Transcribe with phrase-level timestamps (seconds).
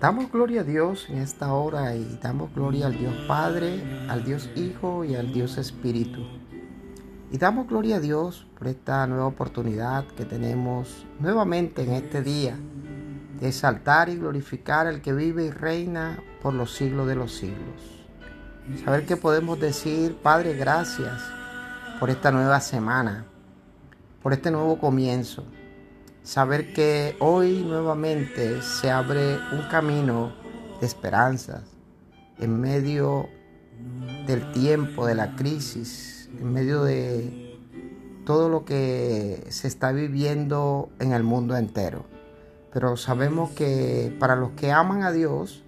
[0.00, 4.48] Damos gloria a Dios en esta hora y damos gloria al Dios Padre, al Dios
[4.56, 6.22] Hijo y al Dios Espíritu.
[7.30, 12.56] Y damos gloria a Dios por esta nueva oportunidad que tenemos nuevamente en este día
[13.38, 18.06] de exaltar y glorificar al que vive y reina por los siglos de los siglos.
[18.82, 21.20] Saber que podemos decir, Padre, gracias
[22.00, 23.26] por esta nueva semana,
[24.22, 25.44] por este nuevo comienzo
[26.22, 30.32] saber que hoy nuevamente se abre un camino
[30.80, 31.62] de esperanzas
[32.38, 33.28] en medio
[34.26, 37.58] del tiempo, de la crisis, en medio de
[38.24, 42.04] todo lo que se está viviendo en el mundo entero.
[42.72, 45.64] Pero sabemos que para los que aman a Dios,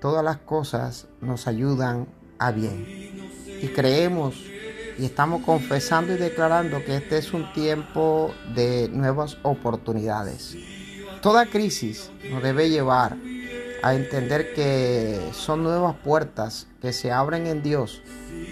[0.00, 2.06] todas las cosas nos ayudan
[2.38, 2.84] a bien.
[3.62, 4.34] Y creemos
[4.98, 10.56] y estamos confesando y declarando que este es un tiempo de nuevas oportunidades.
[11.20, 13.16] Toda crisis nos debe llevar
[13.82, 18.02] a entender que son nuevas puertas que se abren en Dios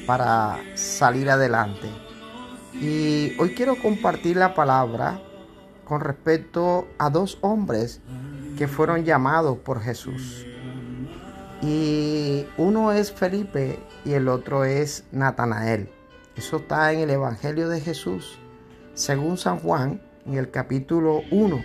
[0.07, 1.89] para salir adelante.
[2.75, 5.21] Y hoy quiero compartir la palabra
[5.85, 8.01] con respecto a dos hombres
[8.57, 10.47] que fueron llamados por Jesús.
[11.63, 16.02] Y uno es Felipe y el otro es Natanael.
[16.37, 18.39] Eso está en el Evangelio de Jesús,
[18.95, 21.63] según San Juan, en el capítulo 1.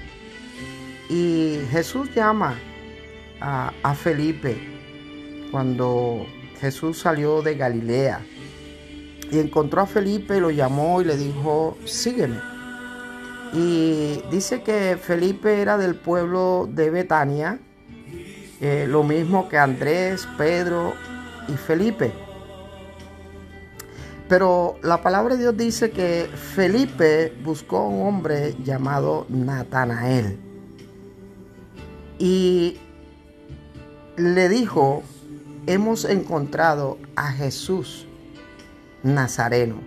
[1.09, 2.59] Y Jesús llama
[3.39, 4.57] a, Felipe
[5.51, 6.25] cuando
[6.59, 8.19] Jesús salió de Galilea
[9.31, 12.39] y encontró a Felipe, lo llamó y le dijo, sígueme.
[13.53, 17.59] Y dice que Felipe era del pueblo de Betania,
[18.59, 20.93] eh, lo mismo que Andrés, Pedro
[21.47, 22.26] y Felipe.
[24.29, 30.37] Pero la palabra de Dios dice que Felipe buscó a un hombre llamado Natanael.
[32.19, 32.77] Y
[34.17, 35.03] le dijo,
[35.65, 38.05] hemos encontrado a Jesús
[39.03, 39.77] Nazareno,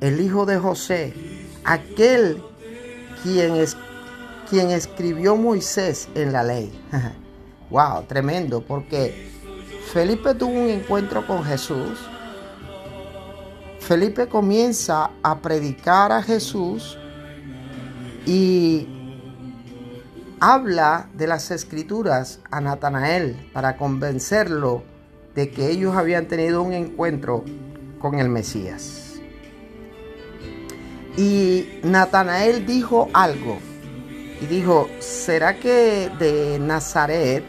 [0.00, 1.14] el hijo de José,
[1.64, 2.42] aquel
[3.22, 3.76] quien, es,
[4.50, 6.78] quien escribió Moisés en la ley.
[7.70, 9.30] wow, tremendo, porque
[9.92, 11.98] Felipe tuvo un encuentro con Jesús
[13.88, 16.98] Felipe comienza a predicar a Jesús
[18.26, 18.86] y
[20.40, 24.82] habla de las escrituras a Natanael para convencerlo
[25.34, 27.46] de que ellos habían tenido un encuentro
[27.98, 29.14] con el Mesías.
[31.16, 33.56] Y Natanael dijo algo
[34.42, 37.42] y dijo, ¿será que de Nazaret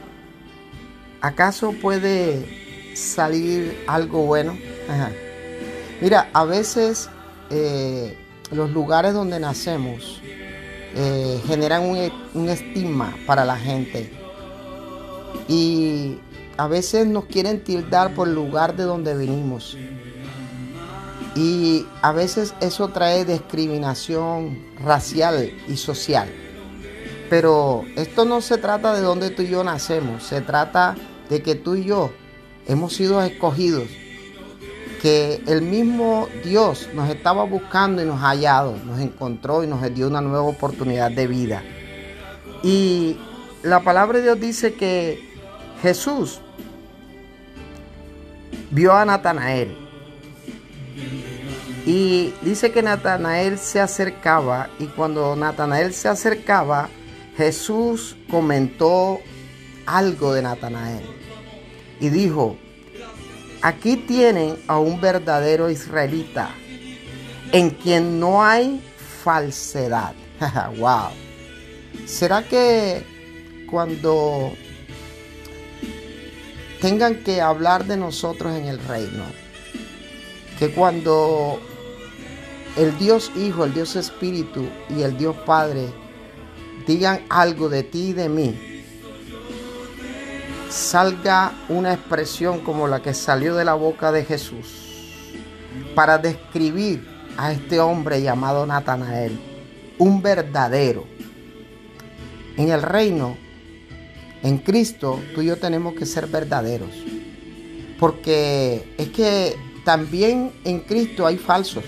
[1.19, 4.57] acaso puede salir algo bueno?
[6.01, 7.09] Mira, a veces
[7.49, 8.17] eh,
[8.51, 10.21] los lugares donde nacemos
[10.95, 14.11] eh, generan un, un estigma para la gente.
[15.47, 16.17] Y
[16.57, 19.77] a veces nos quieren tildar por el lugar de donde venimos.
[21.35, 26.29] Y a veces eso trae discriminación racial y social.
[27.29, 30.95] Pero esto no se trata de donde tú y yo nacemos, se trata
[31.29, 32.11] de que tú y yo
[32.67, 33.87] hemos sido escogidos
[35.01, 39.81] que el mismo Dios nos estaba buscando y nos ha hallado, nos encontró y nos
[39.93, 41.63] dio una nueva oportunidad de vida.
[42.63, 43.17] Y
[43.63, 45.19] la palabra de Dios dice que
[45.81, 46.41] Jesús
[48.71, 49.75] vio a Natanael.
[51.85, 56.89] Y dice que Natanael se acercaba y cuando Natanael se acercaba,
[57.35, 59.19] Jesús comentó
[59.85, 61.03] algo de Natanael.
[61.99, 62.57] Y dijo,
[63.61, 66.49] Aquí tienen a un verdadero israelita
[67.51, 68.81] en quien no hay
[69.23, 70.13] falsedad.
[70.77, 71.09] wow.
[72.05, 73.03] ¿Será que
[73.69, 74.53] cuando
[76.81, 79.25] tengan que hablar de nosotros en el reino,
[80.57, 81.59] que cuando
[82.77, 85.87] el Dios Hijo, el Dios Espíritu y el Dios Padre
[86.87, 88.68] digan algo de ti y de mí,
[90.69, 94.89] salga una expresión como la que salió de la boca de Jesús
[95.95, 97.07] para describir
[97.37, 99.39] a este hombre llamado Natanael,
[99.97, 101.05] un verdadero.
[102.57, 103.37] En el reino,
[104.43, 106.91] en Cristo, tú y yo tenemos que ser verdaderos.
[107.99, 109.55] Porque es que
[109.85, 111.83] también en Cristo hay falsos.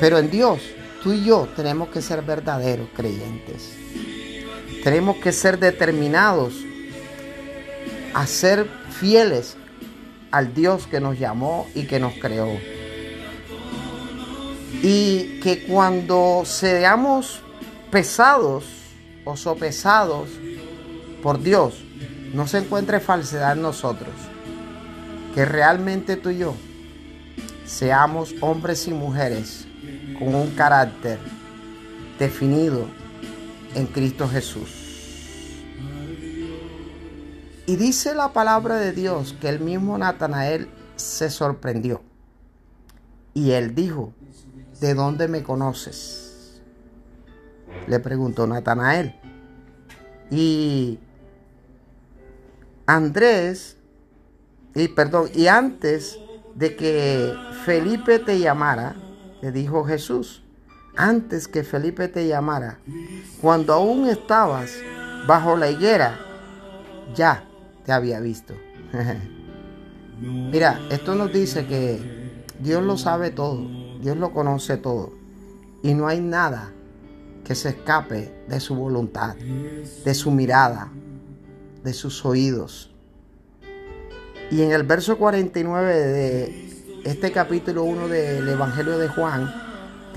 [0.00, 0.60] Pero en Dios,
[1.02, 3.76] tú y yo tenemos que ser verdaderos creyentes.
[4.82, 6.54] Tenemos que ser determinados
[8.14, 9.56] a ser fieles
[10.30, 12.58] al Dios que nos llamó y que nos creó.
[14.82, 17.40] Y que cuando seamos
[17.90, 18.64] pesados
[19.24, 20.28] o sopesados
[21.22, 21.74] por Dios,
[22.32, 24.14] no se encuentre falsedad en nosotros.
[25.34, 26.54] Que realmente tú y yo
[27.64, 29.66] seamos hombres y mujeres
[30.18, 31.18] con un carácter
[32.18, 32.86] definido
[33.74, 34.88] en Cristo Jesús.
[37.66, 42.00] Y dice la palabra de Dios que el mismo Natanael se sorprendió.
[43.34, 44.14] Y él dijo,
[44.80, 46.60] ¿de dónde me conoces?
[47.86, 49.14] Le preguntó Natanael.
[50.30, 50.98] Y
[52.86, 53.76] Andrés,
[54.74, 56.18] y perdón, y antes
[56.54, 57.34] de que
[57.66, 58.96] Felipe te llamara,
[59.42, 60.42] le dijo Jesús,
[60.98, 62.78] antes que Felipe te llamara,
[63.40, 64.72] cuando aún estabas
[65.26, 66.18] bajo la higuera,
[67.14, 67.44] ya
[67.86, 68.54] te había visto.
[70.20, 73.64] Mira, esto nos dice que Dios lo sabe todo,
[74.00, 75.12] Dios lo conoce todo,
[75.84, 76.72] y no hay nada
[77.44, 80.90] que se escape de su voluntad, de su mirada,
[81.84, 82.92] de sus oídos.
[84.50, 89.67] Y en el verso 49 de este capítulo 1 del Evangelio de Juan,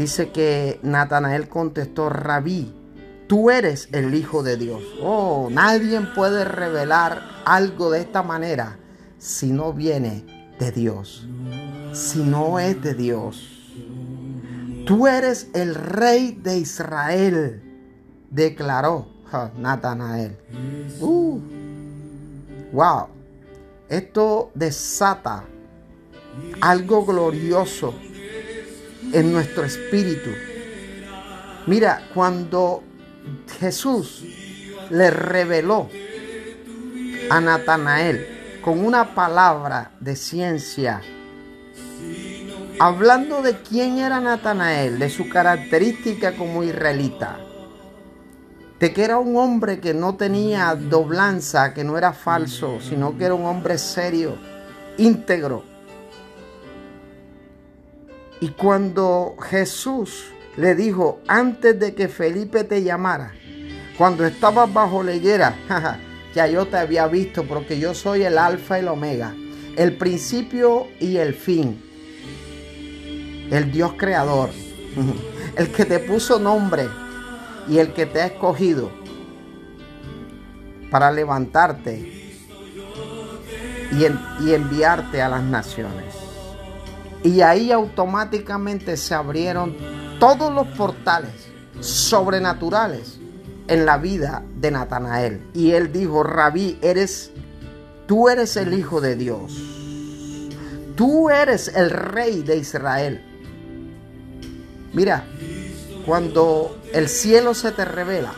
[0.02, 2.74] dice que Natanael contestó, Rabí,
[3.28, 4.82] tú eres el Hijo de Dios.
[5.02, 8.78] Oh, nadie puede revelar algo de esta manera
[9.18, 11.28] si no viene de Dios,
[11.94, 13.48] si no es de Dios.
[14.86, 17.62] Tú eres el rey de Israel,
[18.32, 19.08] declaró
[19.58, 20.36] Natanael.
[21.00, 21.40] Uh,
[22.74, 23.08] wow,
[23.88, 25.44] esto desata
[26.60, 27.94] algo glorioso
[29.14, 30.30] en nuestro espíritu.
[31.68, 32.84] Mira, cuando
[33.60, 34.24] Jesús
[34.90, 35.90] le reveló
[37.30, 41.02] a Natanael con una palabra de ciencia,
[42.80, 47.40] hablando de quién era Natanael, de su característica como israelita,
[48.80, 53.26] de que era un hombre que no tenía doblanza, que no era falso, sino que
[53.26, 54.36] era un hombre serio,
[54.98, 55.71] íntegro.
[58.42, 60.26] Y cuando Jesús
[60.58, 63.34] le dijo, antes de que Felipe te llamara,
[63.98, 65.56] cuando estabas bajo la higuera,
[66.36, 69.36] ya yo te había visto porque yo soy el alfa y el omega,
[69.78, 71.80] el principio y el fin,
[73.52, 74.50] el Dios creador,
[75.56, 76.88] el que te puso nombre
[77.70, 78.92] y el que te ha escogido
[80.90, 82.22] para levantarte
[83.92, 86.21] y, enviarte a las naciones.
[87.24, 89.76] Y ahí automáticamente se abrieron
[90.20, 93.20] todos los portales sobrenaturales
[93.68, 95.42] en la vida de Natanael.
[95.54, 97.32] Y él dijo, Rabí, eres,
[98.08, 99.54] tú eres el Hijo de Dios.
[100.96, 103.24] Tú eres el Rey de Israel.
[104.94, 105.26] Mira,
[106.06, 108.34] cuando el cielo se te revela,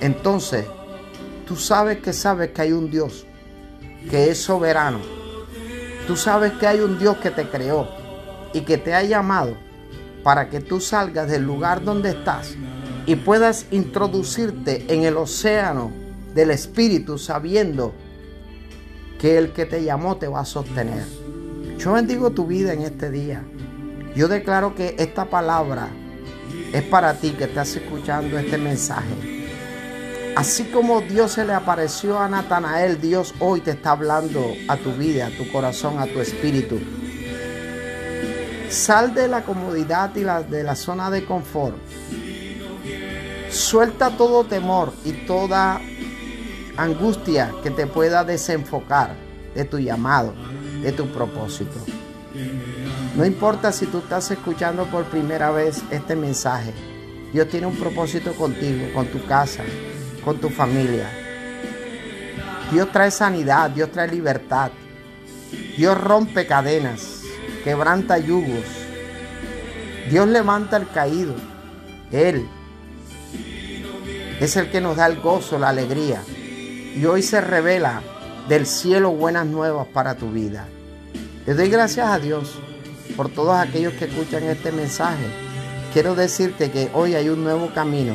[0.00, 0.66] entonces
[1.46, 3.26] tú sabes que sabes que hay un Dios
[4.10, 4.98] que es soberano.
[6.08, 7.86] Tú sabes que hay un Dios que te creó
[8.54, 9.58] y que te ha llamado
[10.22, 12.56] para que tú salgas del lugar donde estás
[13.04, 15.92] y puedas introducirte en el océano
[16.34, 17.92] del Espíritu sabiendo
[19.20, 21.04] que el que te llamó te va a sostener.
[21.76, 23.44] Yo bendigo tu vida en este día.
[24.16, 25.90] Yo declaro que esta palabra
[26.72, 29.37] es para ti que estás escuchando este mensaje.
[30.36, 34.92] Así como Dios se le apareció a Natanael, Dios hoy te está hablando a tu
[34.92, 36.78] vida, a tu corazón, a tu espíritu.
[38.70, 41.76] Sal de la comodidad y de la zona de confort.
[43.50, 45.80] Suelta todo temor y toda
[46.76, 49.16] angustia que te pueda desenfocar
[49.54, 50.34] de tu llamado,
[50.82, 51.80] de tu propósito.
[53.16, 56.72] No importa si tú estás escuchando por primera vez este mensaje.
[57.32, 59.64] Dios tiene un propósito contigo, con tu casa,
[60.28, 61.08] con tu familia.
[62.70, 64.70] Dios trae sanidad, Dios trae libertad.
[65.74, 67.22] Dios rompe cadenas,
[67.64, 68.66] quebranta yugos.
[70.10, 71.34] Dios levanta al caído.
[72.12, 72.46] Él
[74.38, 76.20] es el que nos da el gozo, la alegría.
[76.94, 78.02] Y hoy se revela
[78.50, 80.68] del cielo buenas nuevas para tu vida.
[81.46, 82.58] Le doy gracias a Dios
[83.16, 85.24] por todos aquellos que escuchan este mensaje.
[85.94, 88.12] Quiero decirte que hoy hay un nuevo camino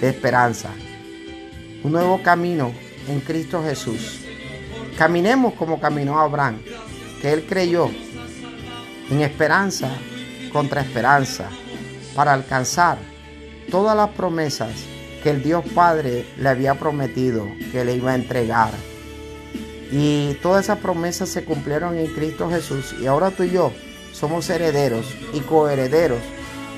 [0.00, 0.70] de esperanza
[1.82, 2.72] un nuevo camino
[3.08, 4.20] en Cristo Jesús.
[4.96, 6.60] Caminemos como caminó Abraham,
[7.20, 7.90] que él creyó
[9.10, 9.90] en esperanza
[10.52, 11.48] contra esperanza
[12.14, 12.98] para alcanzar
[13.70, 14.70] todas las promesas
[15.22, 18.72] que el Dios Padre le había prometido que le iba a entregar.
[19.90, 23.72] Y todas esas promesas se cumplieron en Cristo Jesús y ahora tú y yo
[24.12, 26.20] somos herederos y coherederos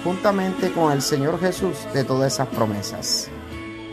[0.05, 3.31] juntamente con el Señor Jesús de todas esas promesas.